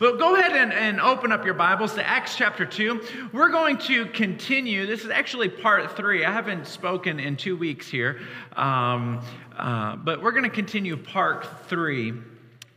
[0.00, 3.02] But go ahead and, and open up your Bibles to Acts chapter 2.
[3.34, 4.86] We're going to continue.
[4.86, 6.24] This is actually part three.
[6.24, 8.18] I haven't spoken in two weeks here,
[8.56, 9.20] um,
[9.58, 12.14] uh, but we're going to continue part three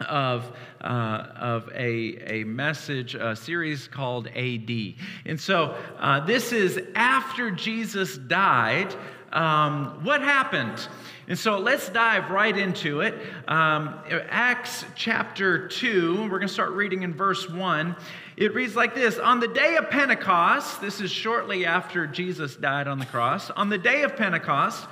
[0.01, 0.51] of,
[0.81, 4.95] uh, of a, a message, a series called AD.
[5.25, 8.93] And so uh, this is after Jesus died.
[9.31, 10.89] Um, what happened?
[11.27, 13.15] And so let's dive right into it.
[13.47, 13.97] Um,
[14.29, 17.95] Acts chapter 2, we're going to start reading in verse 1.
[18.35, 22.89] It reads like this On the day of Pentecost, this is shortly after Jesus died
[22.89, 24.85] on the cross, on the day of Pentecost,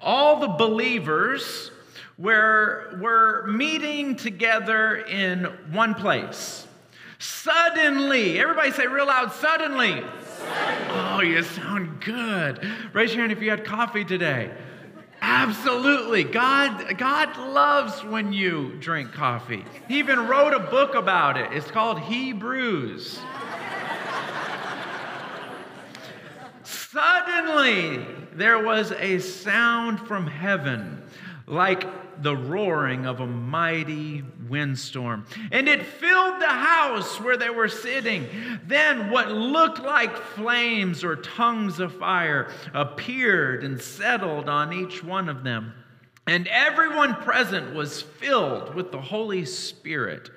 [0.00, 1.70] all the believers
[2.16, 6.66] were, were meeting together in one place.
[7.18, 10.02] Suddenly, everybody say real loud, suddenly.
[10.36, 10.90] suddenly.
[10.90, 12.66] Oh, you sound good.
[12.94, 14.50] Raise your hand if you had coffee today.
[15.26, 16.22] Absolutely.
[16.22, 19.64] God, God loves when you drink coffee.
[19.88, 21.50] He even wrote a book about it.
[21.52, 23.18] It's called Hebrews.
[26.62, 31.02] Suddenly, there was a sound from heaven
[31.46, 35.26] like the roaring of a mighty windstorm.
[35.50, 38.26] And it filled the house where they were sitting.
[38.66, 45.28] Then what looked like flames or tongues of fire appeared and settled on each one
[45.28, 45.72] of them.
[46.26, 50.30] And everyone present was filled with the Holy Spirit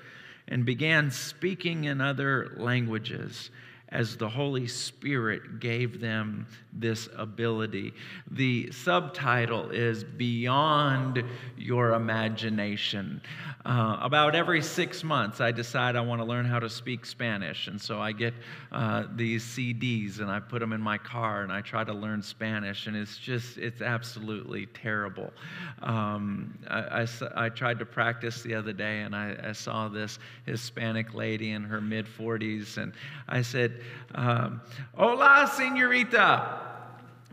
[0.48, 3.50] and began speaking in other languages
[3.90, 7.94] as the Holy Spirit gave them this ability.
[8.32, 11.24] The subtitle is Beyond
[11.58, 13.22] Your Imagination.
[13.66, 17.68] Uh, about every six months, I decide I want to learn how to speak Spanish.
[17.68, 18.34] And so I get
[18.72, 22.22] uh, these CDs and I put them in my car and I try to learn
[22.22, 22.88] Spanish.
[22.88, 25.34] And it's just, it's absolutely terrible.
[25.82, 30.18] Um, I, I, I, tried to practice the other day and I, I saw this
[30.46, 32.78] Hispanic lady in her mid 40s.
[32.78, 32.94] And
[33.28, 33.77] I said,
[34.16, 34.62] um,
[34.96, 36.60] Hola, senorita.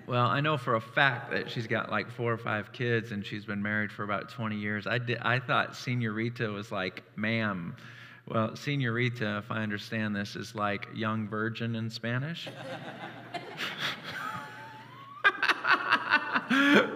[0.07, 3.25] Well, I know for a fact that she's got like four or five kids and
[3.25, 4.87] she's been married for about 20 years.
[4.87, 7.75] I, did, I thought senorita was like ma'am.
[8.27, 12.49] Well, senorita, if I understand this, is like young virgin in Spanish.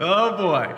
[0.01, 0.75] oh boy,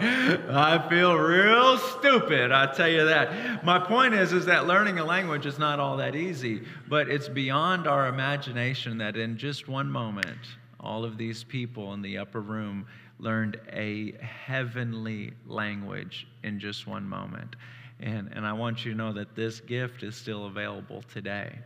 [0.50, 2.52] I feel real stupid.
[2.52, 3.64] I tell you that.
[3.64, 7.28] My point is, is that learning a language is not all that easy, but it's
[7.28, 10.38] beyond our imagination that in just one moment,
[10.78, 12.86] all of these people in the upper room
[13.18, 17.56] learned a heavenly language in just one moment.
[18.00, 21.58] And, and I want you to know that this gift is still available today.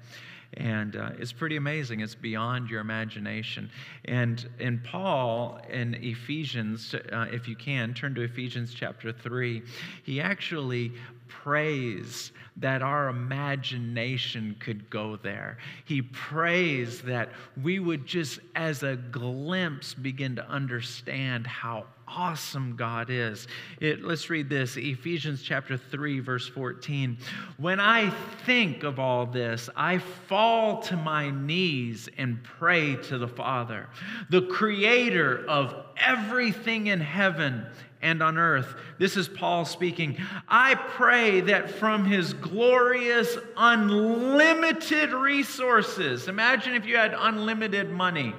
[0.56, 2.00] And uh, it's pretty amazing.
[2.00, 3.70] It's beyond your imagination.
[4.04, 9.62] And in Paul, in Ephesians, uh, if you can, turn to Ephesians chapter 3,
[10.04, 10.92] he actually
[11.28, 15.58] prays that our imagination could go there.
[15.84, 17.30] He prays that
[17.62, 23.46] we would just, as a glimpse, begin to understand how awesome God is.
[23.80, 27.18] It, let's read this Ephesians chapter 3, verse 14.
[27.56, 28.10] When I
[28.44, 33.88] think of all this, I fall to my knees and pray to the Father,
[34.30, 37.66] the creator of everything in heaven
[38.04, 38.74] and on earth.
[38.98, 40.18] This is Paul speaking.
[40.46, 48.34] I pray that from his glorious, unlimited resources, imagine if you had unlimited money.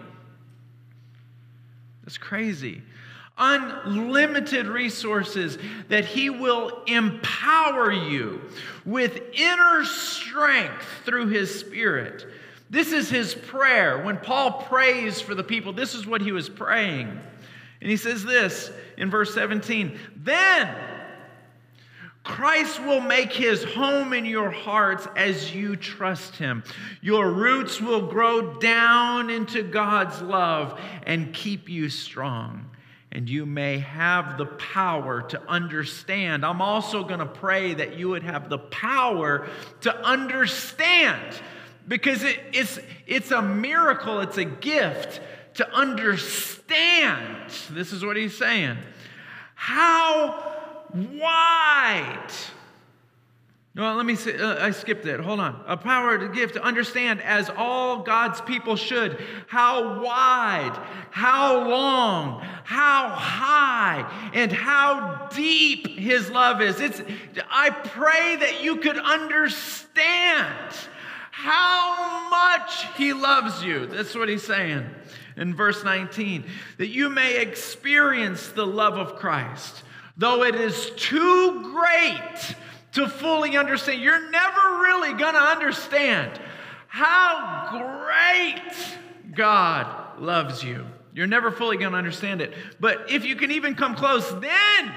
[2.03, 2.83] That's crazy.
[3.37, 5.57] Unlimited resources,
[5.89, 8.41] that he will empower you
[8.85, 12.25] with inner strength through his spirit.
[12.69, 14.03] This is his prayer.
[14.03, 17.19] When Paul prays for the people, this is what he was praying.
[17.81, 20.73] And he says this in verse 17 Then
[22.25, 26.63] Christ will make his home in your hearts as you trust him.
[27.01, 32.71] Your roots will grow down into God's love and keep you strong.
[33.15, 36.45] And you may have the power to understand.
[36.45, 39.47] I'm also going to pray that you would have the power
[39.81, 41.23] to understand
[41.87, 42.77] because it, it's,
[43.07, 45.21] it's a miracle, it's a gift
[45.53, 47.53] to understand.
[47.69, 48.79] This is what he's saying.
[49.53, 50.53] How
[50.93, 52.33] wide?
[53.75, 55.19] No, let me say, uh, I skipped it.
[55.19, 55.61] Hold on.
[55.67, 60.79] A power to give, to understand, as all God's people should, how wide,
[61.11, 66.79] how long, how high, and how deep His love is.
[66.79, 67.01] It's,
[67.49, 70.73] I pray that you could understand
[71.31, 73.87] how much He loves you.
[73.87, 74.85] That's what He's saying
[75.35, 76.45] in verse 19,
[76.77, 79.83] that you may experience the love of Christ,
[80.15, 82.55] though it is too great
[82.95, 84.01] to fully understand.
[84.01, 86.39] You're never really going to understand
[86.87, 88.97] how great
[89.33, 90.85] God loves you.
[91.13, 92.53] You're never fully going to understand it.
[92.79, 94.93] But if you can even come close, then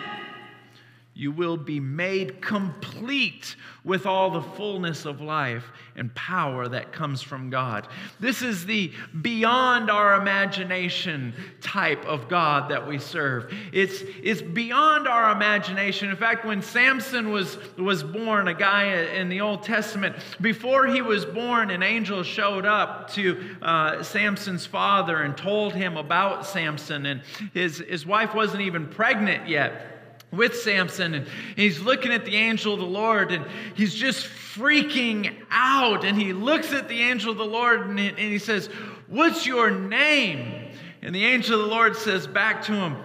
[1.15, 3.56] you will be made complete
[3.88, 5.64] with all the fullness of life
[5.96, 7.88] and power that comes from God.
[8.20, 8.93] This is the
[9.23, 11.32] beyond our imagination
[11.62, 13.50] type of God that we serve.
[13.73, 16.11] It's, it's beyond our imagination.
[16.11, 21.00] In fact, when Samson was, was born, a guy in the Old Testament, before he
[21.00, 27.06] was born, an angel showed up to uh, Samson's father and told him about Samson.
[27.06, 27.23] And
[27.55, 29.98] his, his wife wasn't even pregnant yet
[30.31, 31.27] with Samson, and
[31.57, 36.05] he's looking at the angel of the Lord, and he's just freaking out.
[36.05, 38.67] And he looks at the angel of the Lord and he says,
[39.07, 40.67] What's your name?
[41.01, 42.97] And the angel of the Lord says back to him,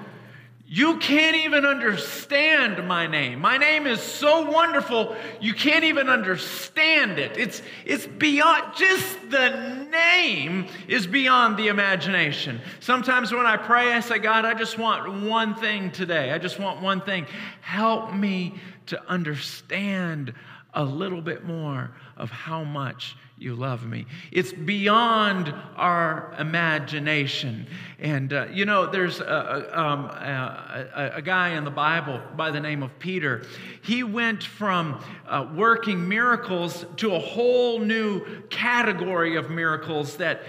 [0.74, 3.40] you can't even understand my name.
[3.40, 7.38] My name is so wonderful, you can't even understand it.
[7.38, 12.60] It's, it's beyond, just the name is beyond the imagination.
[12.80, 16.32] Sometimes when I pray, I say, God, I just want one thing today.
[16.32, 17.28] I just want one thing.
[17.62, 18.56] Help me
[18.88, 20.34] to understand
[20.74, 24.06] a little bit more of how much you love me.
[24.32, 27.68] It's beyond our imagination.
[28.00, 32.60] And, uh, you know, there's a, um, a, a, guy in the Bible by the
[32.60, 33.44] name of Peter.
[33.82, 40.44] He went from uh, working miracles to a whole new category of miracles that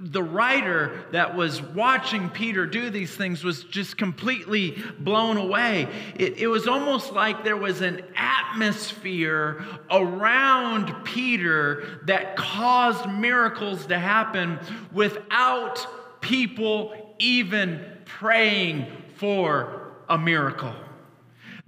[0.00, 5.88] the writer that was watching Peter do these things was just completely blown away.
[6.16, 13.98] It, it, was almost like there was an atmosphere around Peter that caused miracles to
[13.98, 14.58] happen
[14.92, 15.86] without
[16.20, 18.86] people even praying
[19.16, 20.74] for a miracle.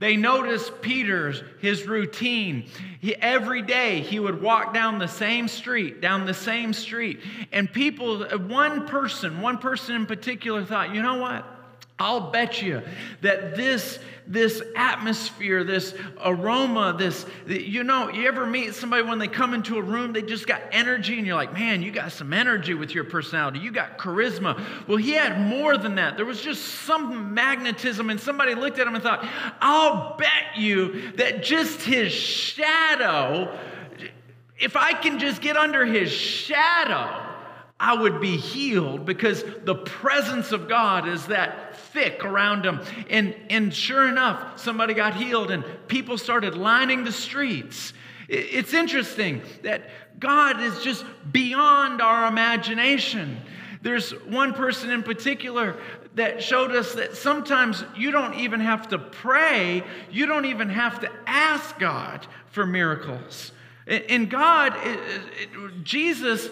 [0.00, 2.64] They noticed Peter's, his routine.
[3.00, 7.20] He, every day he would walk down the same street, down the same street.
[7.52, 11.44] And people, one person, one person in particular thought, you know what?
[12.00, 12.80] I'll bet you
[13.20, 15.94] that this, this atmosphere, this
[16.24, 20.22] aroma, this, you know, you ever meet somebody when they come into a room, they
[20.22, 23.58] just got energy, and you're like, man, you got some energy with your personality.
[23.58, 24.88] You got charisma.
[24.88, 26.16] Well, he had more than that.
[26.16, 29.22] There was just some magnetism, and somebody looked at him and thought,
[29.60, 33.54] I'll bet you that just his shadow,
[34.58, 37.29] if I can just get under his shadow,
[37.80, 42.82] I would be healed because the presence of God is that thick around him.
[43.08, 47.94] And, and sure enough, somebody got healed and people started lining the streets.
[48.28, 49.84] It's interesting that
[50.20, 53.38] God is just beyond our imagination.
[53.80, 55.74] There's one person in particular
[56.16, 61.00] that showed us that sometimes you don't even have to pray, you don't even have
[61.00, 63.52] to ask God for miracles.
[63.86, 64.76] And God,
[65.82, 66.48] Jesus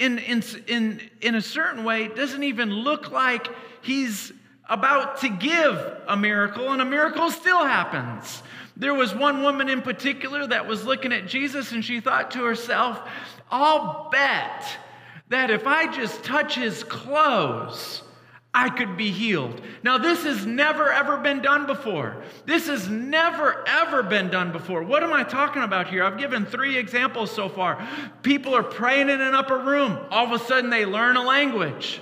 [0.00, 3.46] in, in, in, in a certain way, doesn't even look like
[3.82, 4.32] he's
[4.68, 5.76] about to give
[6.08, 8.42] a miracle, and a miracle still happens.
[8.76, 12.44] There was one woman in particular that was looking at Jesus, and she thought to
[12.44, 13.06] herself,
[13.50, 14.64] I'll bet
[15.28, 18.02] that if I just touch his clothes,
[18.52, 19.60] I could be healed.
[19.84, 22.16] Now, this has never ever been done before.
[22.46, 24.82] This has never ever been done before.
[24.82, 26.02] What am I talking about here?
[26.02, 27.86] I've given three examples so far.
[28.22, 32.00] People are praying in an upper room, all of a sudden they learn a language.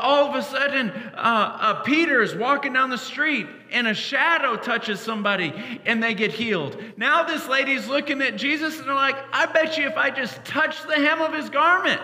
[0.00, 4.56] All of a sudden, uh, uh, Peter is walking down the street and a shadow
[4.56, 5.54] touches somebody
[5.86, 6.76] and they get healed.
[6.96, 10.44] Now, this lady's looking at Jesus and they're like, I bet you if I just
[10.44, 12.00] touch the hem of his garment,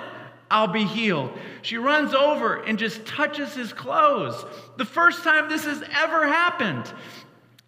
[0.53, 1.33] I'll be healed.
[1.63, 4.45] She runs over and just touches his clothes.
[4.77, 6.93] The first time this has ever happened.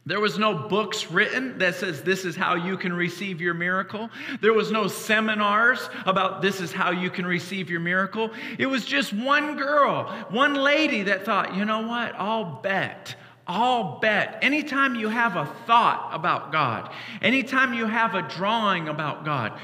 [0.07, 4.11] There was no books written that says this is how you can receive your miracle.
[4.43, 8.31] There was no seminars about this is how you can receive your miracle.
[8.59, 12.15] It was just one girl, one lady that thought, you know what?
[12.17, 13.17] I'll bet.
[13.47, 14.39] I'll bet.
[14.43, 16.91] Anytime you have a thought about God,
[17.23, 19.59] anytime you have a drawing about God,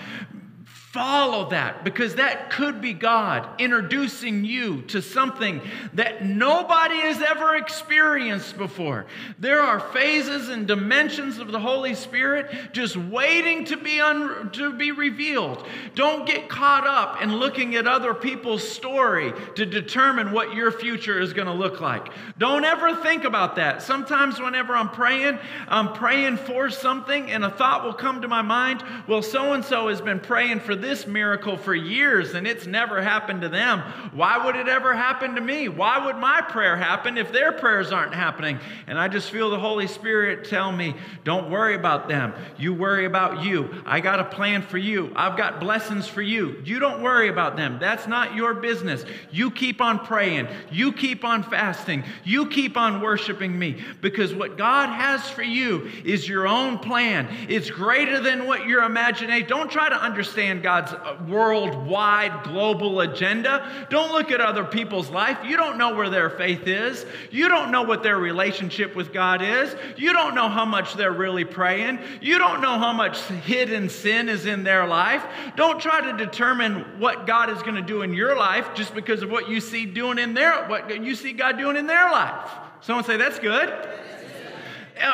[0.92, 5.61] Follow that because that could be God introducing you to something
[5.92, 9.06] that nobody has ever experienced before.
[9.38, 14.73] There are phases and dimensions of the Holy Spirit just waiting to be un- to
[14.73, 15.64] be revealed.
[15.94, 21.20] Don't get caught up in looking at other people's story to determine what your future
[21.20, 22.09] is going to look like.
[22.37, 23.80] Don't ever think about that.
[23.80, 28.42] Sometimes whenever I'm praying, I'm praying for something and a thought will come to my
[28.42, 32.66] mind, well so and so has been praying for this miracle for years and it's
[32.66, 33.80] never happened to them.
[34.12, 35.68] Why would it ever happen to me?
[35.68, 38.58] Why would my prayer happen if their prayers aren't happening?
[38.87, 40.94] And I just feel the Holy Spirit tell me,
[41.25, 42.34] don't worry about them.
[42.58, 43.82] You worry about you.
[43.87, 45.12] I got a plan for you.
[45.14, 46.60] I've got blessings for you.
[46.64, 47.78] You don't worry about them.
[47.78, 49.04] That's not your business.
[49.30, 50.49] You keep on praying.
[50.70, 52.04] You keep on fasting.
[52.25, 57.28] You keep on worshiping me because what God has for you is your own plan.
[57.49, 59.49] It's greater than what your imagination.
[59.49, 63.87] Don't try to understand God's uh, worldwide global agenda.
[63.91, 65.39] Don't look at other people's life.
[65.45, 67.05] You don't know where their faith is.
[67.33, 69.75] You don't know what their relationship with God is.
[69.97, 71.99] You don't know how much they're really praying.
[72.21, 75.27] You don't know how much hidden sin is in their life.
[75.57, 79.23] Don't try to determine what God is going to do in your life just because
[79.23, 82.49] of what you see doing in their what you see God doing in their life.
[82.81, 83.75] Someone say that's good.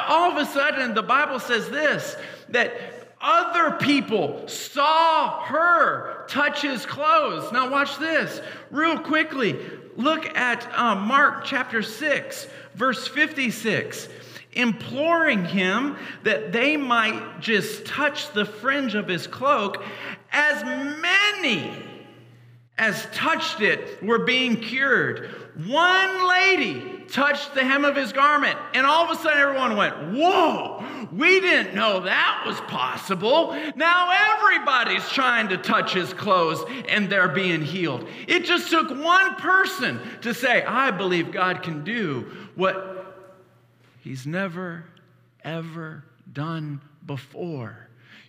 [0.07, 2.15] All of a sudden the Bible says this
[2.51, 7.51] that other people saw her touch his clothes.
[7.53, 9.59] Now, watch this real quickly.
[9.97, 14.09] Look at uh, Mark chapter 6, verse 56
[14.53, 19.85] imploring him that they might just touch the fringe of his cloak.
[20.33, 21.71] As many
[22.79, 25.31] as touched it were being cured.
[25.67, 29.95] One lady touched the hem of his garment, and all of a sudden everyone went,
[30.13, 33.53] Whoa, we didn't know that was possible.
[33.77, 38.07] Now everybody's trying to touch his clothes and they're being healed.
[38.27, 43.15] It just took one person to say, I believe God can do what
[44.01, 44.85] he's never,
[45.45, 47.86] ever done before.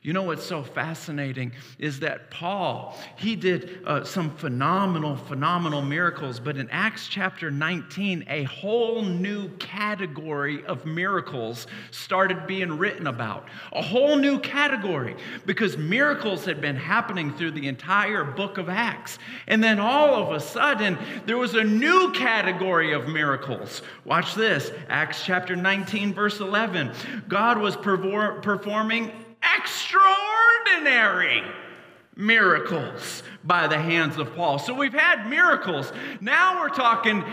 [0.07, 6.39] You know what's so fascinating is that Paul, he did uh, some phenomenal, phenomenal miracles,
[6.39, 13.49] but in Acts chapter 19, a whole new category of miracles started being written about.
[13.73, 19.19] A whole new category because miracles had been happening through the entire book of Acts.
[19.47, 23.81] And then all of a sudden, there was a new category of miracles.
[24.05, 26.93] Watch this Acts chapter 19, verse 11.
[27.27, 29.11] God was performing
[29.43, 31.43] extraordinary
[32.15, 34.59] miracles by the hands of Paul.
[34.59, 35.91] So we've had miracles.
[36.19, 37.23] Now we're talking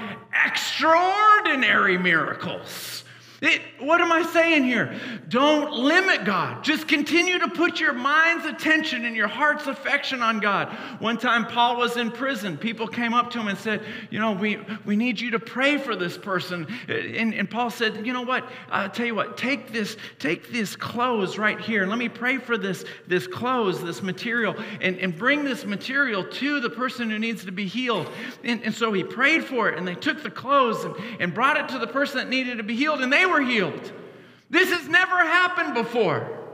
[0.44, 3.03] extraordinary miracles.
[3.44, 4.98] It, what am I saying here?
[5.28, 6.64] Don't limit God.
[6.64, 10.72] Just continue to put your mind's attention and your heart's affection on God.
[10.98, 12.56] One time, Paul was in prison.
[12.56, 15.76] People came up to him and said, You know, we, we need you to pray
[15.76, 16.66] for this person.
[16.88, 18.48] And, and Paul said, You know what?
[18.70, 21.86] I'll tell you what, take this, take this clothes right here.
[21.86, 26.60] Let me pray for this, this clothes, this material, and, and bring this material to
[26.60, 28.08] the person who needs to be healed.
[28.42, 31.58] And, and so he prayed for it, and they took the clothes and, and brought
[31.58, 33.92] it to the person that needed to be healed, and they were healed.
[34.50, 36.44] This has never happened before.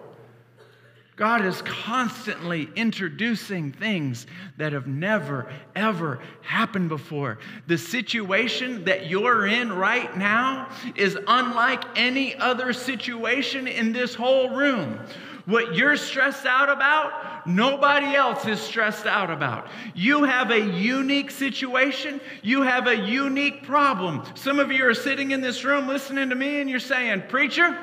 [1.21, 7.39] God is constantly introducing things that have never, ever happened before.
[7.67, 14.57] The situation that you're in right now is unlike any other situation in this whole
[14.57, 14.99] room.
[15.47, 19.69] What you're stressed out about, nobody else is stressed out about.
[19.95, 24.23] You have a unique situation, you have a unique problem.
[24.35, 27.77] Some of you are sitting in this room listening to me and you're saying, Preacher,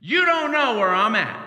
[0.00, 1.40] you don't know where I'm at.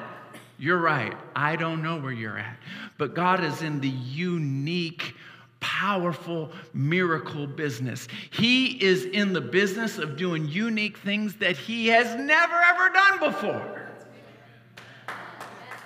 [0.59, 2.57] You're right, I don't know where you're at.
[2.97, 5.15] But God is in the unique
[5.59, 8.07] powerful miracle business.
[8.31, 13.19] He is in the business of doing unique things that he has never ever done
[13.19, 13.76] before.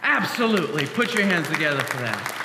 [0.01, 0.85] Absolutely.
[0.87, 2.37] Put your hands together for that.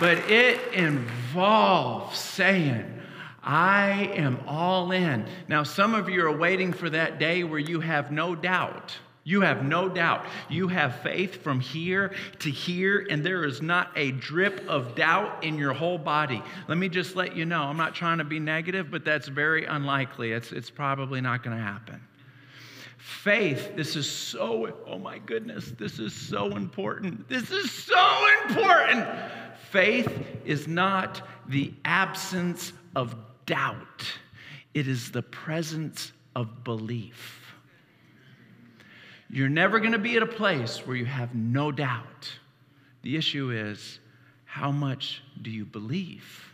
[0.00, 3.00] But it involves saying,
[3.42, 5.26] I am all in.
[5.48, 8.96] Now, some of you are waiting for that day where you have no doubt.
[9.24, 10.26] You have no doubt.
[10.48, 15.44] You have faith from here to here, and there is not a drip of doubt
[15.44, 16.42] in your whole body.
[16.66, 19.64] Let me just let you know I'm not trying to be negative, but that's very
[19.64, 20.32] unlikely.
[20.32, 22.00] It's, it's probably not going to happen.
[23.20, 27.28] Faith, this is so, oh my goodness, this is so important.
[27.28, 29.06] This is so important.
[29.70, 30.10] Faith
[30.44, 33.14] is not the absence of
[33.46, 34.04] doubt,
[34.74, 37.54] it is the presence of belief.
[39.30, 42.28] You're never going to be at a place where you have no doubt.
[43.02, 44.00] The issue is,
[44.44, 46.52] how much do you believe?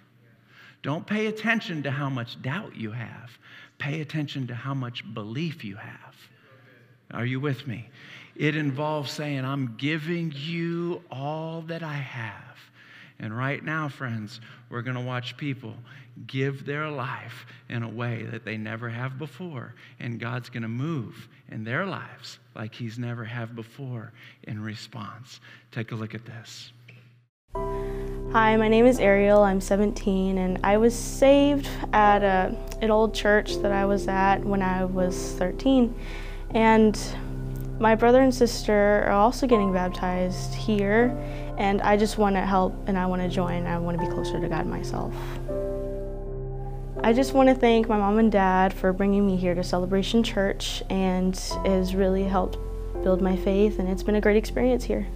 [0.82, 3.38] Don't pay attention to how much doubt you have.
[3.78, 6.07] Pay attention to how much belief you have.
[7.12, 7.88] Are you with me?
[8.36, 12.44] It involves saying, I'm giving you all that I have.
[13.18, 15.74] And right now, friends, we're going to watch people
[16.26, 19.74] give their life in a way that they never have before.
[19.98, 24.12] And God's going to move in their lives like He's never have before
[24.44, 25.40] in response.
[25.72, 26.72] Take a look at this.
[28.32, 29.42] Hi, my name is Ariel.
[29.42, 34.44] I'm 17, and I was saved at a, an old church that I was at
[34.44, 35.94] when I was 13.
[36.54, 36.98] And
[37.78, 41.16] my brother and sister are also getting baptized here,
[41.58, 43.66] and I just want to help and I want to join.
[43.66, 45.14] I want to be closer to God myself.
[47.02, 50.22] I just want to thank my mom and dad for bringing me here to Celebration
[50.22, 52.58] Church, and it has really helped
[53.04, 55.06] build my faith, and it's been a great experience here.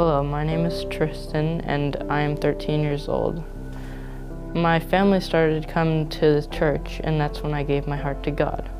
[0.00, 3.44] Hello, my name is Tristan and I am 13 years old.
[4.54, 8.30] My family started coming to the church and that's when I gave my heart to
[8.30, 8.70] God.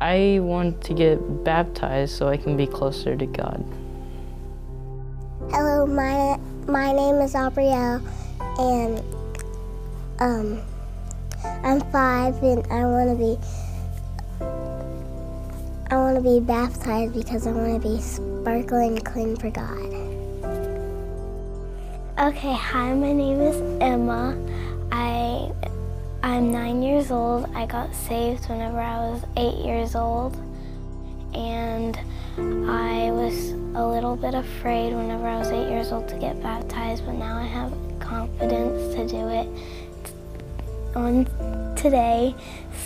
[0.00, 3.64] I want to get baptized so I can be closer to God.
[5.50, 8.00] Hello, my my name is Abrielle
[8.60, 9.02] and
[10.20, 10.62] um
[11.64, 13.38] I'm five and I want to be
[15.90, 19.98] I want to be baptized because I want to be sparkling clean for God.
[22.20, 24.36] Okay, hi, my name is Emma.
[24.92, 25.27] I
[26.22, 27.48] I'm nine years old.
[27.54, 30.36] I got saved whenever I was eight years old,
[31.32, 31.96] and
[32.36, 37.06] I was a little bit afraid whenever I was eight years old to get baptized,
[37.06, 39.48] but now I have confidence to do it
[40.96, 42.34] on today.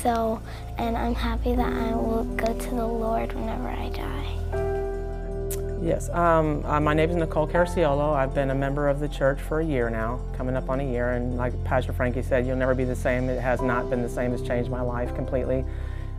[0.02, 0.40] So,
[0.76, 4.61] and I'm happy that I will go to the Lord whenever I die.
[5.82, 8.14] Yes, um, uh, my name is Nicole Carciolo.
[8.14, 10.84] I've been a member of the church for a year now, coming up on a
[10.84, 13.28] year, and like Pastor Frankie said, you'll never be the same.
[13.28, 14.32] It has not been the same.
[14.32, 15.64] It's changed my life completely.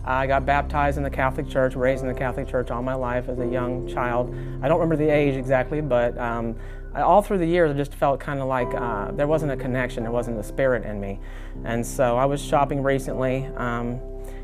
[0.04, 3.30] I got baptized in the Catholic Church, raised in the Catholic Church all my life
[3.30, 4.36] as a young child.
[4.62, 6.58] I don't remember the age exactly, but um,
[6.94, 10.04] all through the years, I just felt kind of like uh, there wasn't a connection,
[10.04, 11.22] there wasn't a spirit in me.
[11.64, 14.02] And so I was shopping recently um,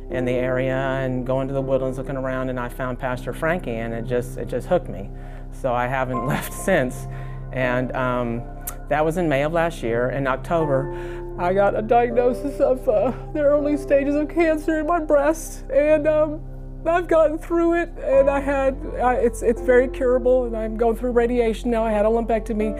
[0.10, 3.76] in the area and going to the woodlands looking around, and I found Pastor Frankie,
[3.76, 5.10] and it just, it just hooked me.
[5.52, 7.08] So I haven't left since.
[7.52, 8.44] And um,
[8.90, 10.10] that was in May of last year.
[10.10, 10.92] In October,
[11.40, 16.08] I got a diagnosis of uh, the early stages of cancer in my breast, and
[16.08, 16.42] um,
[16.86, 20.96] I've gotten through it, and I had uh, it's it's very curable, and I'm going
[20.96, 21.84] through radiation now.
[21.84, 22.76] I had a lumpectomy,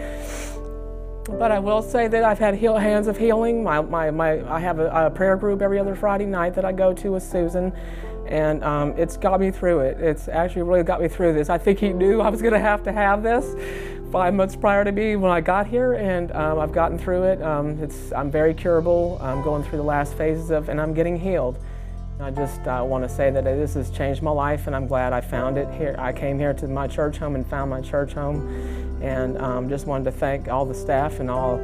[1.24, 3.62] but I will say that I've had heal, hands of healing.
[3.62, 6.72] My, my, my I have a, a, prayer group every other Friday night that I
[6.72, 7.72] go to with Susan,
[8.26, 10.00] and um, it's got me through it.
[10.00, 11.50] It's actually really got me through this.
[11.50, 13.54] I think he knew I was going to have to have this
[14.10, 17.42] five months prior to me when I got here, and um, I've gotten through it.
[17.42, 19.18] Um, it's I'm very curable.
[19.20, 21.58] I'm going through the last phases of, and I'm getting healed.
[22.22, 25.12] I just uh, want to say that this has changed my life, and I'm glad
[25.12, 25.94] I found it here.
[25.98, 29.86] I came here to my church home and found my church home, and um, just
[29.86, 31.58] wanted to thank all the staff and all,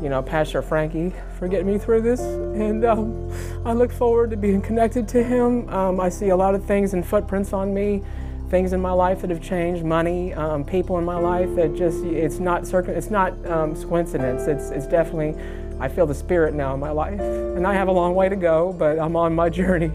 [0.00, 2.20] you know, Pastor Frankie for getting me through this.
[2.20, 3.32] And um,
[3.66, 5.68] I look forward to being connected to him.
[5.70, 8.04] Um, I see a lot of things and footprints on me,
[8.48, 12.04] things in my life that have changed, money, um, people in my life that just
[12.04, 14.46] it's not it's not um, coincidence.
[14.46, 15.34] It's it's definitely
[15.80, 17.20] I feel the spirit now in my life.
[17.20, 19.92] And I have a long way to go, but I'm on my journey.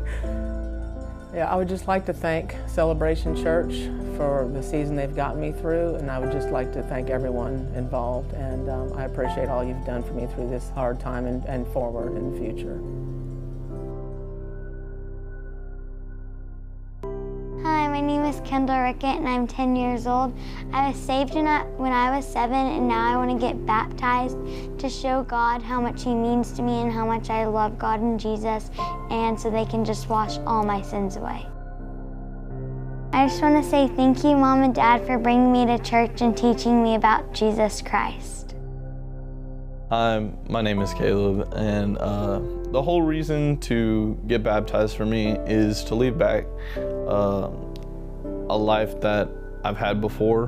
[1.33, 5.53] Yeah, I would just like to thank Celebration Church for the season they've gotten me
[5.53, 8.33] through, and I would just like to thank everyone involved.
[8.33, 11.65] And um, I appreciate all you've done for me through this hard time and, and
[11.67, 13.10] forward in the future.
[18.31, 20.33] Is Kendall Rickett and I'm 10 years old.
[20.71, 24.37] I was saved when I was seven and now I want to get baptized
[24.79, 27.99] to show God how much he means to me and how much I love God
[27.99, 28.71] and Jesus
[29.09, 31.45] and so they can just wash all my sins away.
[33.11, 36.21] I just want to say thank you, Mom and Dad, for bringing me to church
[36.21, 38.55] and teaching me about Jesus Christ.
[39.89, 42.39] Hi, my name is Caleb, and uh,
[42.71, 46.45] the whole reason to get baptized for me is to leave back
[46.77, 47.49] uh,
[48.51, 49.29] a life that
[49.63, 50.47] I've had before.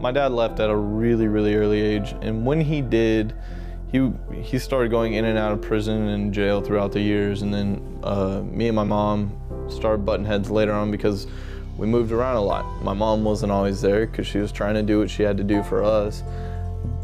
[0.00, 3.34] My dad left at a really, really early age, and when he did,
[3.92, 4.10] he
[4.42, 8.00] he started going in and out of prison and jail throughout the years, and then
[8.02, 9.38] uh, me and my mom
[9.70, 11.26] started butting heads later on because
[11.76, 12.64] we moved around a lot.
[12.82, 15.44] My mom wasn't always there because she was trying to do what she had to
[15.44, 16.22] do for us,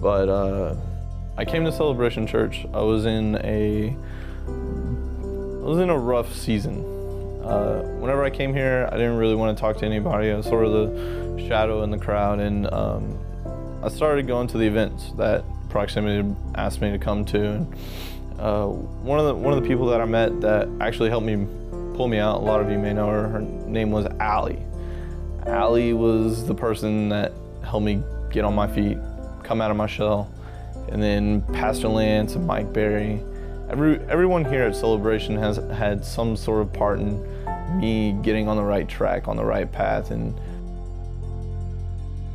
[0.01, 0.75] but uh,
[1.37, 2.67] I came to Celebration Church.
[2.73, 3.95] I was in a
[4.49, 6.90] I was in a rough season.
[7.43, 10.31] Uh, whenever I came here, I didn't really want to talk to anybody.
[10.31, 13.19] I was sort of the shadow in the crowd, and um,
[13.83, 17.67] I started going to the events that Proximity asked me to come to.
[18.39, 21.47] Uh, one of the one of the people that I met that actually helped me
[21.95, 22.37] pull me out.
[22.37, 23.29] A lot of you may know her.
[23.29, 24.59] Her name was Allie.
[25.47, 28.99] Allie was the person that helped me get on my feet,
[29.43, 30.31] come out of my shell.
[30.91, 33.23] And then Pastor Lance and Mike Berry,
[33.71, 37.21] every, everyone here at Celebration has had some sort of part in
[37.79, 40.11] me getting on the right track, on the right path.
[40.11, 40.39] And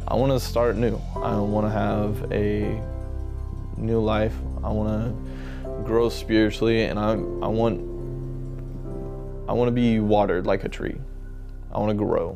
[0.07, 0.99] I want to start new.
[1.15, 2.81] I want to have a
[3.77, 4.33] new life.
[4.63, 4.89] I want
[5.65, 7.93] to grow spiritually and I, I want
[9.47, 10.95] I want to be watered like a tree.
[11.71, 12.33] I want to grow.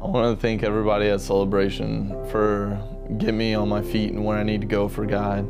[0.00, 2.80] I want to thank everybody at Celebration for
[3.18, 5.48] getting me on my feet and where I need to go for God.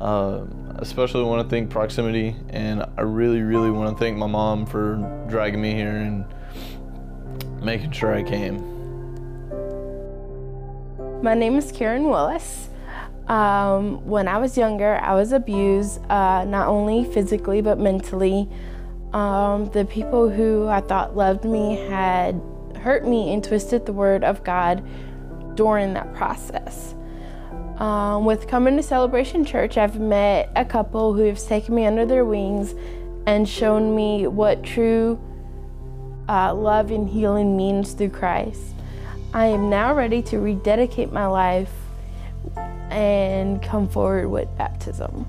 [0.00, 0.44] Uh,
[0.76, 4.96] especially want to thank Proximity, and I really, really want to thank my mom for
[5.28, 6.24] dragging me here and
[7.62, 8.74] making sure I came.
[11.22, 12.68] My name is Karen Willis.
[13.28, 18.48] Um, when I was younger, I was abused, uh, not only physically but mentally.
[19.12, 22.40] Um, the people who I thought loved me had
[22.76, 24.86] hurt me and twisted the word of God
[25.56, 26.95] during that process.
[27.78, 32.06] Um, with coming to Celebration Church, I've met a couple who have taken me under
[32.06, 32.74] their wings
[33.26, 35.20] and shown me what true
[36.26, 38.62] uh, love and healing means through Christ.
[39.34, 41.72] I am now ready to rededicate my life
[42.88, 45.26] and come forward with baptism.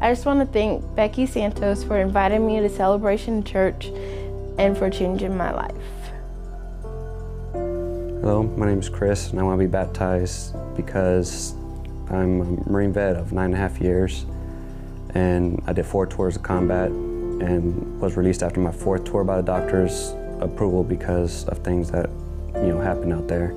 [0.00, 3.86] I just want to thank Becky Santos for inviting me to Celebration Church
[4.58, 5.74] and for changing my life.
[8.20, 11.54] Hello, my name is Chris and I want to be baptized because
[12.10, 14.26] I'm a Marine vet of nine and a half years
[15.14, 19.36] and I did four tours of combat and was released after my fourth tour by
[19.36, 22.10] the doctor's approval because of things that
[22.56, 23.54] you know happened out there.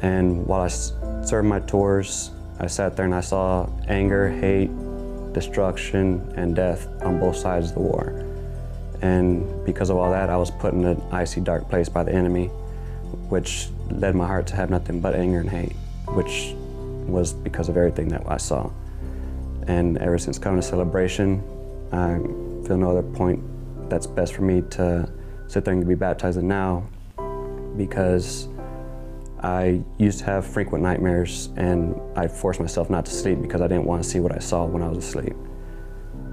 [0.00, 4.70] And while I served my tours, I sat there and I saw anger, hate,
[5.32, 8.24] destruction, and death on both sides of the war.
[9.02, 12.12] And because of all that, I was put in an icy, dark place by the
[12.12, 12.48] enemy,
[13.28, 15.74] which led my heart to have nothing but anger and hate,
[16.08, 16.54] which
[17.06, 18.70] was because of everything that I saw.
[19.66, 21.42] And ever since coming to Celebration,
[21.92, 22.18] I
[22.66, 23.42] feel no other point
[23.88, 25.08] that's best for me to
[25.46, 26.86] sit there and be baptized in now
[27.76, 28.48] because
[29.40, 33.68] I used to have frequent nightmares and I forced myself not to sleep because I
[33.68, 35.36] didn't want to see what I saw when I was asleep.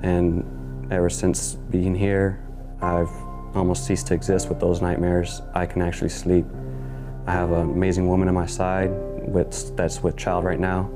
[0.01, 2.43] And ever since being here,
[2.81, 3.11] I've
[3.55, 5.41] almost cease to exist with those nightmares.
[5.53, 6.45] I can actually sleep.
[7.27, 8.91] I have an amazing woman on my side
[9.27, 10.89] with, that's with child right now.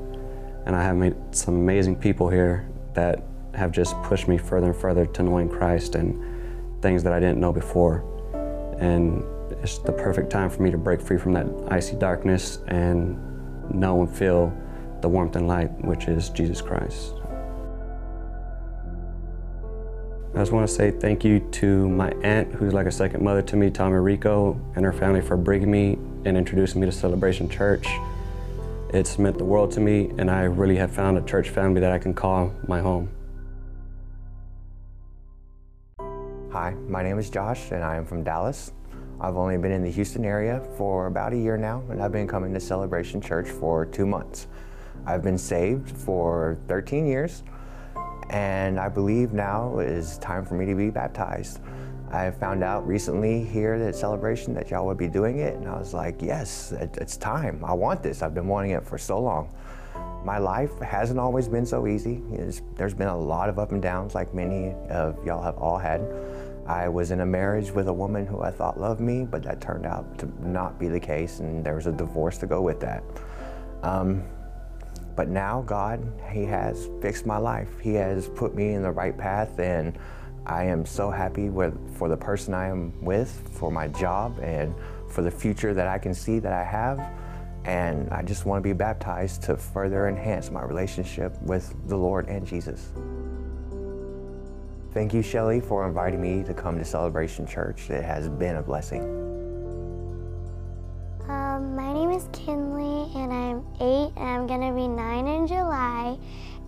[0.66, 3.22] And I have made some amazing people here that
[3.54, 7.40] have just pushed me further and further to knowing Christ and things that I didn't
[7.40, 8.04] know before.
[8.78, 9.24] And
[9.62, 13.18] it's the perfect time for me to break free from that icy darkness and
[13.72, 14.52] know and feel
[15.00, 17.14] the warmth and light, which is Jesus Christ.
[20.34, 23.40] I just want to say thank you to my aunt, who's like a second mother
[23.42, 27.48] to me, Tommy Rico, and her family for bringing me and introducing me to Celebration
[27.48, 27.88] Church.
[28.90, 31.92] It's meant the world to me, and I really have found a church family that
[31.92, 33.08] I can call my home.
[36.52, 38.72] Hi, my name is Josh, and I am from Dallas.
[39.20, 42.28] I've only been in the Houston area for about a year now, and I've been
[42.28, 44.46] coming to Celebration Church for two months.
[45.06, 47.42] I've been saved for 13 years,
[48.30, 51.60] and I believe now is time for me to be baptized.
[52.10, 55.78] I found out recently here at Celebration that y'all would be doing it, and I
[55.78, 57.62] was like, yes, it's time.
[57.64, 58.22] I want this.
[58.22, 59.54] I've been wanting it for so long.
[60.24, 62.22] My life hasn't always been so easy.
[62.76, 66.00] there's been a lot of up and downs like many of y'all have all had.
[66.66, 69.60] I was in a marriage with a woman who I thought loved me, but that
[69.60, 72.80] turned out to not be the case, and there was a divorce to go with
[72.80, 73.02] that.
[73.82, 74.22] Um,
[75.18, 76.00] but now God,
[76.30, 77.80] He has fixed my life.
[77.80, 79.98] He has put me in the right path, and
[80.46, 84.72] I am so happy with, for the person I am with, for my job, and
[85.10, 87.00] for the future that I can see that I have.
[87.64, 92.28] And I just want to be baptized to further enhance my relationship with the Lord
[92.28, 92.92] and Jesus.
[94.92, 97.90] Thank you, Shelly, for inviting me to come to Celebration Church.
[97.90, 99.27] It has been a blessing.
[102.18, 106.18] Is Kinley, and I'm eight, and I'm gonna be nine in July.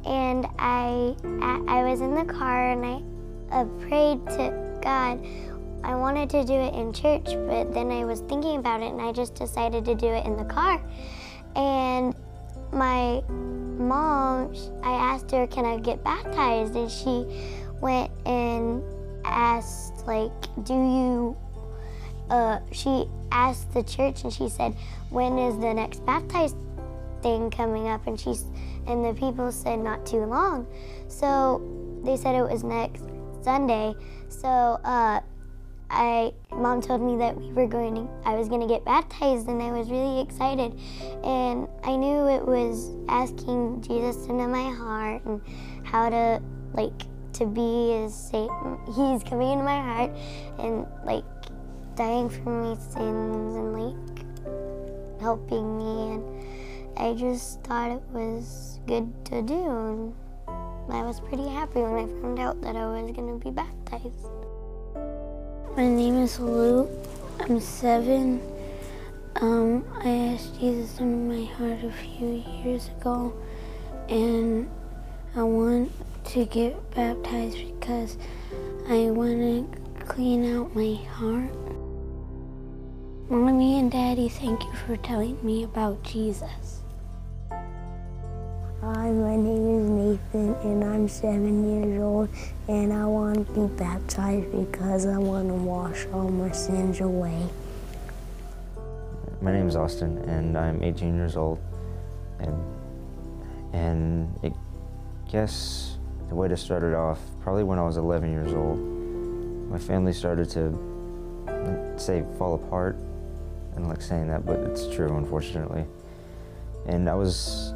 [0.06, 1.16] And I,
[1.66, 3.02] I was in the car, and I
[3.56, 5.26] uh, prayed to God.
[5.82, 9.00] I wanted to do it in church, but then I was thinking about it, and
[9.00, 10.80] I just decided to do it in the car.
[11.56, 12.14] And
[12.70, 17.26] my mom, I asked her, "Can I get baptized?" And she
[17.80, 18.84] went and
[19.24, 20.30] asked, like,
[20.62, 21.36] do you,
[22.30, 24.74] uh, she asked the church and she said,
[25.10, 26.56] when is the next baptized
[27.22, 28.06] thing coming up?
[28.06, 28.44] And she's,
[28.86, 30.66] and the people said not too long.
[31.08, 31.60] So
[32.04, 33.04] they said it was next
[33.42, 33.94] Sunday.
[34.28, 35.20] So uh,
[35.90, 39.48] I mom told me that we were going to, I was going to get baptized
[39.48, 40.78] and I was really excited
[41.24, 45.40] and I knew it was asking Jesus into my heart and
[45.84, 46.40] how to
[46.74, 46.92] like
[47.32, 50.10] to be as Satan he's coming into my heart
[50.58, 51.24] and like
[52.00, 56.24] dying for my sins and like helping me and
[56.96, 60.14] I just thought it was good to do
[60.48, 63.50] and I was pretty happy when I found out that I was going to be
[63.50, 64.32] baptized.
[65.76, 66.88] My name is Luke.
[67.38, 68.40] I'm seven.
[69.36, 73.34] Um, I asked Jesus into my heart a few years ago,
[74.08, 74.70] and
[75.36, 75.92] I want
[76.32, 78.16] to get baptized because
[78.88, 81.79] I want to clean out my heart.
[83.30, 86.80] Mommy and Daddy, thank you for telling me about Jesus.
[87.48, 92.28] Hi, my name is Nathan and I'm seven years old
[92.66, 97.46] and I want to be baptized because I want to wash all my sins away.
[99.40, 101.60] My name is Austin and I'm 18 years old
[102.40, 102.60] and
[103.72, 104.52] and I
[105.30, 108.80] guess the way to start it off, probably when I was 11 years old,
[109.70, 112.96] my family started to say fall apart.
[113.76, 115.84] And like saying that, but it's true, unfortunately.
[116.86, 117.74] And I was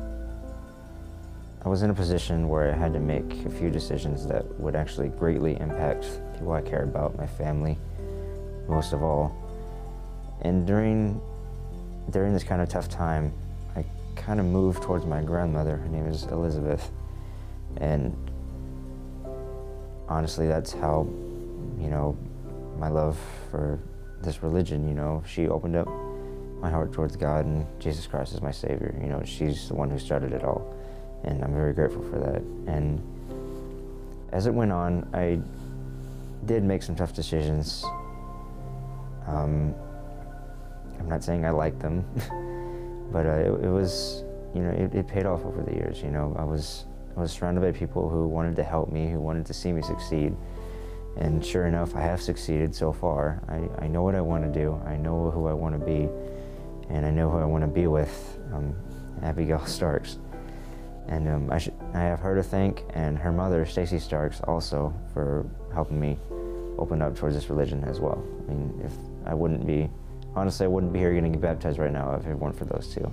[1.64, 4.76] I was in a position where I had to make a few decisions that would
[4.76, 7.78] actually greatly impact people I care about, my family,
[8.68, 9.34] most of all.
[10.42, 11.20] And during
[12.10, 13.32] during this kind of tough time,
[13.76, 15.76] I kind of moved towards my grandmother.
[15.76, 16.90] Her name is Elizabeth.
[17.78, 18.14] And
[20.08, 21.08] honestly, that's how,
[21.78, 22.16] you know,
[22.78, 23.18] my love
[23.50, 23.78] for
[24.24, 25.88] this religion, you know, she opened up
[26.60, 28.98] my heart towards God and Jesus Christ is my Savior.
[29.00, 30.74] You know, she's the one who started it all
[31.24, 32.42] and I'm very grateful for that.
[32.72, 33.02] And
[34.32, 35.38] as it went on, I
[36.46, 37.84] did make some tough decisions.
[39.26, 39.74] Um,
[40.98, 42.04] I'm not saying I liked them,
[43.12, 44.22] but uh, it, it, was,
[44.54, 46.02] you know, it, it, paid off over the years.
[46.02, 46.84] You know, I was
[47.16, 49.82] I was surrounded by people who wanted to help me, who wanted to see me
[49.82, 50.36] succeed.
[51.16, 53.42] And sure enough, I have succeeded so far.
[53.48, 54.80] I, I know what I want to do.
[54.84, 56.08] I know who I want to be,
[56.88, 58.38] and I know who I want to be with.
[58.52, 58.74] Um,
[59.22, 60.18] Abigail Starks.
[61.08, 61.60] And um, I,
[61.92, 66.16] I have her to thank and her mother, Stacy Starks, also for helping me
[66.78, 68.24] open up towards this religion as well.
[68.48, 68.92] I mean, if
[69.26, 69.90] I wouldn't be,
[70.34, 73.12] honestly, I wouldn't be here getting baptized right now if it weren't for those two.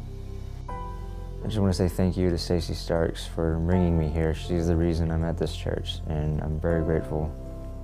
[0.70, 4.34] I just want to say thank you to Stacy Starks for bringing me here.
[4.34, 7.34] She's the reason I'm at this church, and I'm very grateful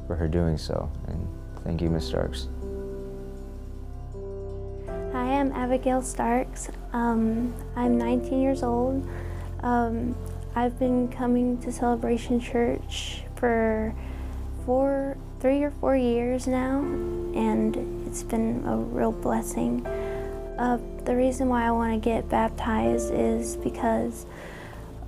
[0.07, 0.89] for her doing so.
[1.07, 1.27] And
[1.63, 2.47] thank you, Miss Starks.
[5.11, 6.69] Hi, I'm Abigail Starks.
[6.93, 9.07] Um, I'm 19 years old.
[9.61, 10.15] Um,
[10.55, 13.93] I've been coming to Celebration Church for
[14.65, 19.85] four, three or four years now, and it's been a real blessing.
[20.57, 24.25] Uh, the reason why I want to get baptized is because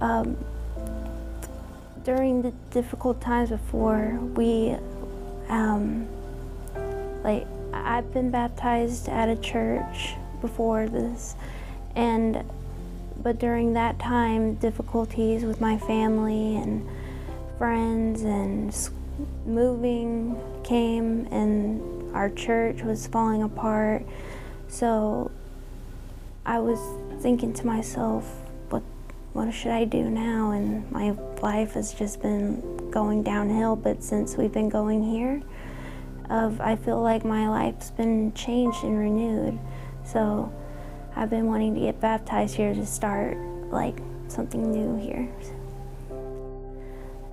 [0.01, 0.37] um,
[2.03, 4.77] during the difficult times before, we,
[5.49, 6.07] um,
[7.23, 11.35] like, I've been baptized at a church before this,
[11.95, 12.43] and
[13.21, 16.87] but during that time, difficulties with my family and
[17.57, 18.73] friends and
[19.45, 24.05] moving came and our church was falling apart.
[24.69, 25.31] So
[26.45, 26.79] I was
[27.21, 28.48] thinking to myself,
[29.33, 30.51] what should I do now?
[30.51, 31.11] And my
[31.41, 35.41] life has just been going downhill, but since we've been going here,
[36.29, 39.59] of I feel like my life's been changed and renewed.
[40.03, 40.51] So
[41.15, 43.37] I've been wanting to get baptized here to start
[43.71, 45.29] like something new here.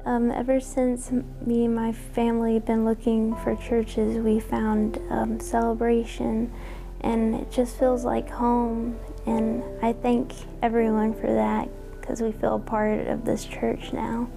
[0.05, 1.11] Um, ever since
[1.45, 6.53] me and my family have been looking for churches, we found um, Celebration,
[7.01, 8.99] and it just feels like home.
[9.27, 10.33] And I thank
[10.63, 11.69] everyone for that
[12.07, 14.29] because we feel part of this church now.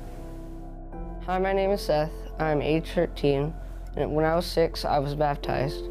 [1.28, 2.10] Hi, my name is Seth.
[2.40, 3.54] I'm age 13,
[3.96, 5.86] and when I was six, I was baptized.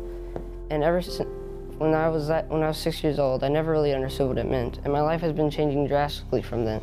[0.71, 1.21] And ever since
[1.79, 4.39] when I was that, when I was six years old, I never really understood what
[4.39, 6.83] it meant, and my life has been changing drastically from then.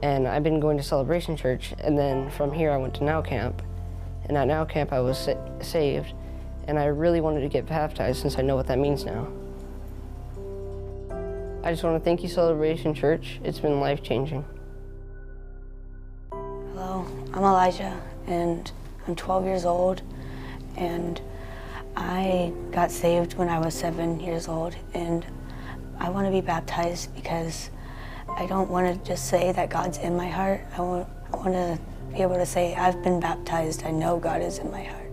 [0.00, 3.20] And I've been going to Celebration Church, and then from here I went to Now
[3.20, 3.62] Camp,
[4.26, 6.14] and at Now Camp I was sa saved,
[6.68, 9.26] and I really wanted to get baptized since I know what that means now.
[11.64, 13.38] I just want to thank you, Celebration Church.
[13.44, 14.44] It's been life changing.
[16.32, 18.70] Hello, I'm Elijah, and
[19.06, 20.02] I'm 12 years old,
[20.76, 21.20] and
[21.96, 25.24] I got saved when I was seven years old, and
[26.00, 27.70] I want to be baptized because
[28.28, 30.62] I don't want to just say that God's in my heart.
[30.76, 31.78] I want, I want to
[32.12, 33.84] be able to say, I've been baptized.
[33.84, 35.12] I know God is in my heart.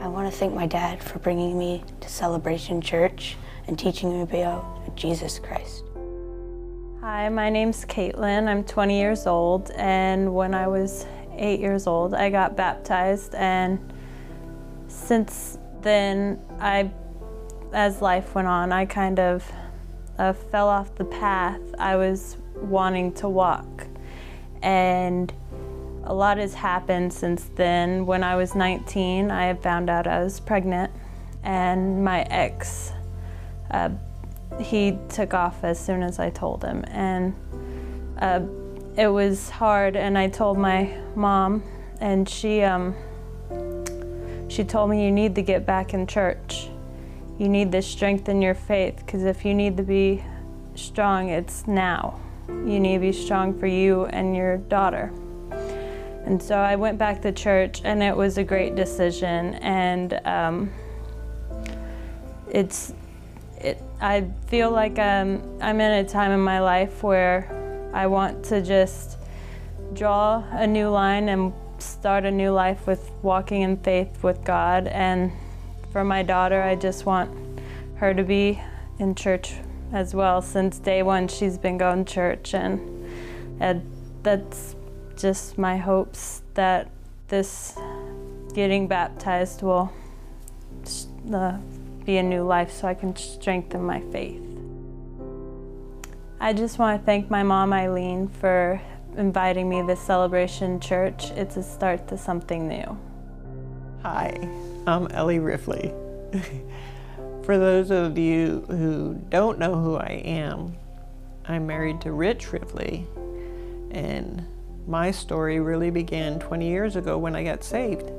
[0.00, 4.22] I want to thank my dad for bringing me to Celebration Church and teaching me
[4.22, 5.84] about Jesus Christ.
[7.00, 8.48] Hi, my name's Caitlin.
[8.48, 13.78] I'm 20 years old, and when I was eight years old, I got baptized, and
[14.88, 16.90] since then, I,
[17.72, 19.50] as life went on, I kind of
[20.18, 23.86] uh, fell off the path I was wanting to walk,
[24.62, 25.32] and
[26.04, 28.06] a lot has happened since then.
[28.06, 30.92] When I was 19, I found out I was pregnant,
[31.42, 32.92] and my ex,
[33.70, 33.90] uh,
[34.60, 37.34] he took off as soon as I told him, and
[38.18, 38.40] uh,
[38.96, 39.96] it was hard.
[39.96, 41.62] And I told my mom,
[42.00, 42.94] and she um,
[44.48, 46.68] she told me you need to get back in church.
[47.38, 50.24] You need to strengthen your faith, because if you need to be
[50.74, 52.20] strong, it's now.
[52.48, 55.12] You need to be strong for you and your daughter.
[56.24, 59.54] And so I went back to church, and it was a great decision.
[59.54, 60.72] And um,
[62.50, 62.94] it's,
[63.60, 68.44] it, I feel like um, I'm in a time in my life where I want
[68.46, 69.18] to just
[69.94, 74.86] draw a new line and start a new life with walking in faith with God.
[74.88, 75.32] And
[75.92, 77.30] for my daughter, I just want
[77.96, 78.60] her to be
[78.98, 79.54] in church
[79.92, 80.42] as well.
[80.42, 82.80] Since day one, she's been going to church, and,
[83.60, 83.90] and
[84.22, 84.76] that's
[85.16, 86.90] just my hopes that
[87.28, 87.78] this
[88.54, 89.92] getting baptized will
[91.32, 91.58] uh,
[92.06, 94.40] be a new life so I can strengthen my faith.
[96.38, 98.80] I just want to thank my mom, Eileen, for
[99.16, 101.32] inviting me to this Celebration Church.
[101.32, 102.96] It's a start to something new.
[104.02, 104.48] Hi,
[104.86, 105.92] I'm Ellie Riffley.
[107.44, 110.76] for those of you who don't know who I am,
[111.46, 113.06] I'm married to Rich Riffley,
[113.90, 114.46] and
[114.86, 118.12] my story really began 20 years ago when I got saved.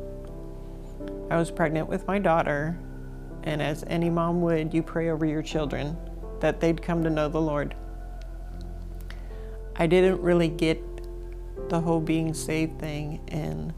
[1.29, 2.77] I was pregnant with my daughter,
[3.47, 5.95] and as any mom would, you pray over your children
[6.41, 7.73] that they'd come to know the Lord.
[9.77, 10.83] I didn't really get
[11.69, 13.73] the whole being saved thing, and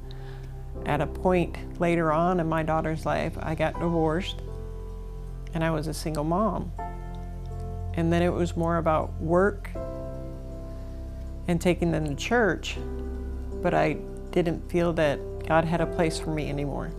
[0.87, 4.41] at a point later on in my daughter's life, I got divorced
[5.53, 6.71] and I was a single mom.
[7.93, 9.69] And then it was more about work
[11.47, 12.75] and taking them to church,
[13.61, 13.97] but I
[14.31, 16.91] didn't feel that God had a place for me anymore.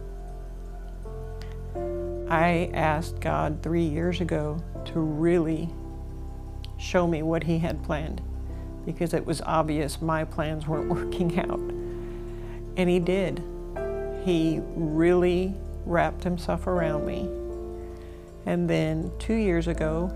[2.30, 5.68] I asked God three years ago to really
[6.78, 8.22] show me what He had planned
[8.86, 11.58] because it was obvious my plans weren't working out.
[12.76, 13.42] And He did.
[14.24, 17.28] He really wrapped Himself around me.
[18.46, 20.12] And then two years ago,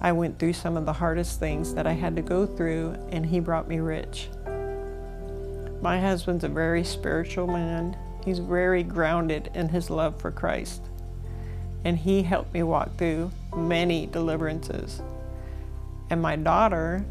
[0.00, 3.26] I went through some of the hardest things that I had to go through, and
[3.26, 4.30] he brought me Rich.
[5.80, 7.96] My husband's a very spiritual man.
[8.24, 10.82] He's very grounded in his love for Christ.
[11.84, 15.02] And he helped me walk through many deliverances.
[16.10, 17.04] And my daughter,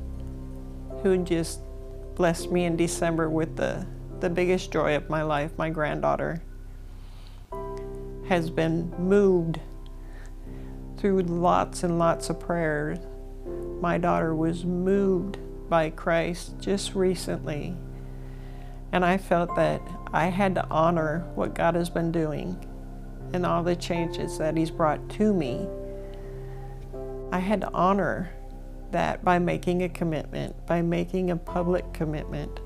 [1.04, 1.60] who just
[2.16, 3.86] blessed me in December with the,
[4.20, 6.42] the biggest joy of my life, my granddaughter,
[8.28, 9.60] has been moved
[10.98, 13.00] through lots and lots of prayers,
[13.82, 17.76] my daughter was moved by Christ just recently.
[18.92, 19.82] And I felt that
[20.14, 22.64] I had to honor what God has been doing
[23.34, 25.68] and all the changes that He's brought to me.
[27.32, 28.30] I had to honor
[28.92, 32.60] that by making a commitment, by making a public commitment,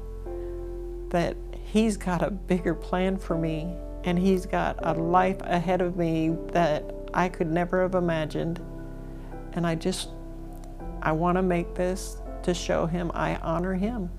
[1.10, 5.97] that He's got a bigger plan for me and He's got a life ahead of
[5.97, 8.60] me that I could never have imagined.
[9.54, 10.10] And I just,
[11.01, 14.10] I want to make this to show him I honor him.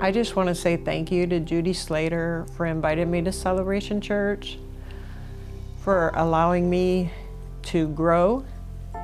[0.00, 4.00] I just want to say thank you to Judy Slater for inviting me to Celebration
[4.00, 4.58] Church,
[5.78, 7.10] for allowing me
[7.62, 8.44] to grow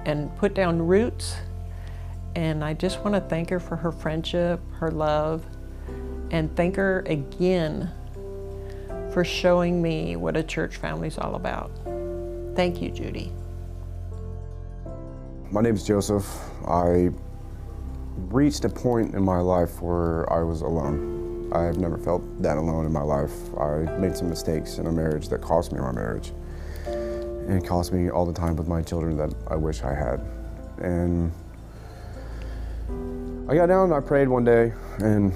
[0.05, 1.37] and put down roots.
[2.35, 5.45] And I just want to thank her for her friendship, her love,
[6.31, 7.91] and thank her again
[9.13, 11.71] for showing me what a church family is all about.
[12.55, 13.33] Thank you, Judy.
[15.51, 16.27] My name is Joseph.
[16.67, 17.11] I
[18.17, 21.51] reached a point in my life where I was alone.
[21.53, 23.33] I've never felt that alone in my life.
[23.59, 26.33] I made some mistakes in a marriage that cost me my marriage.
[26.87, 30.21] And it cost me all the time with my children that I wish I had.
[30.79, 31.33] And
[33.49, 35.33] I got down and I prayed one day and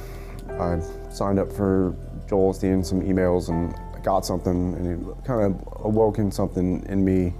[0.50, 1.96] I signed up for
[2.28, 7.04] Joel Osteen some emails and I got something and it kind of awoken something in
[7.04, 7.34] me.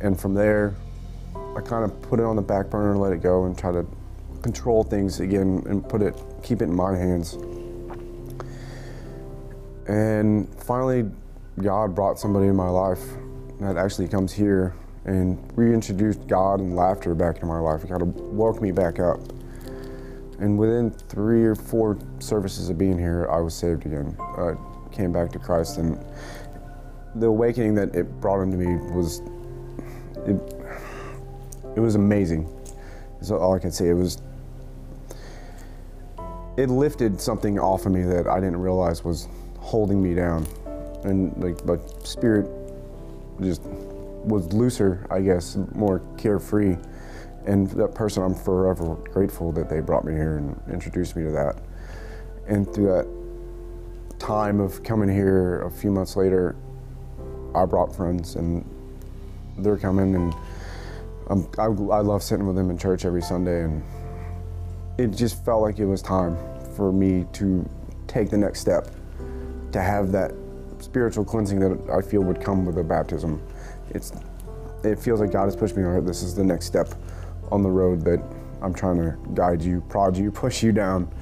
[0.00, 0.74] And from there,
[1.56, 3.70] I kind of put it on the back burner and let it go and try
[3.70, 3.86] to
[4.44, 7.32] control things again and put it, keep it in my hands.
[9.88, 11.10] And finally,
[11.62, 13.00] God brought somebody in my life
[13.60, 14.74] that actually comes here
[15.06, 17.84] and reintroduced God and laughter back into my life.
[17.84, 19.18] It kind of woke me back up.
[20.40, 24.14] And within three or four services of being here, I was saved again.
[24.20, 24.56] I
[24.92, 25.98] came back to Christ, and
[27.14, 29.20] the awakening that it brought into me was
[30.26, 30.36] it,
[31.76, 32.46] it was amazing.
[33.14, 33.88] That's all I can say.
[33.88, 34.20] It was
[36.56, 39.28] it lifted something off of me that I didn't realize was
[39.58, 40.46] holding me down,
[41.04, 42.46] and like my spirit
[43.40, 46.76] just was looser, I guess, more carefree.
[47.46, 51.30] And that person, I'm forever grateful that they brought me here and introduced me to
[51.32, 51.56] that.
[52.46, 56.56] And through that time of coming here, a few months later,
[57.54, 58.64] I brought friends, and
[59.58, 60.34] they're coming, and
[61.28, 63.82] I'm, I, I love sitting with them in church every Sunday, and
[64.98, 66.36] it just felt like it was time
[66.76, 67.68] for me to
[68.06, 68.90] take the next step,
[69.72, 70.32] to have that
[70.78, 73.42] spiritual cleansing that I feel would come with a baptism.
[73.90, 74.12] It's,
[74.84, 76.94] it feels like God has pushed me on This is the next step
[77.50, 78.22] on the road that
[78.62, 81.12] I'm trying to guide you, prod you, push you down,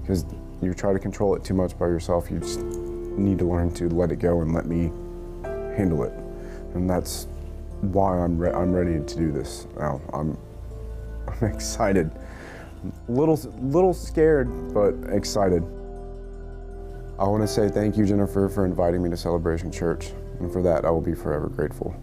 [0.00, 0.24] because
[0.62, 2.30] you try to control it too much by yourself.
[2.30, 4.92] You just need to learn to let it go and let me
[5.76, 6.12] handle it.
[6.74, 7.26] And that's
[7.80, 10.00] why I'm, re I'm ready to do this now.
[10.12, 10.38] I'm,
[11.28, 12.10] I'm excited.
[13.08, 15.62] Little, little scared, but excited.
[17.18, 20.12] I want to say thank you, Jennifer, for inviting me to Celebration Church.
[20.38, 21.94] And for that, I will be forever grateful.